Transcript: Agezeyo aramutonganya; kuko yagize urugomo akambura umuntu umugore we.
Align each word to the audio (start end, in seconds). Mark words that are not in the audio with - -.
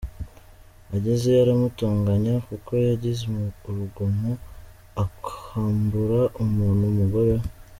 Agezeyo 0.95 1.39
aramutonganya; 1.43 2.33
kuko 2.47 2.71
yagize 2.87 3.23
urugomo 3.67 4.31
akambura 5.03 6.21
umuntu 6.43 6.81
umugore 6.91 7.31
we. 7.39 7.47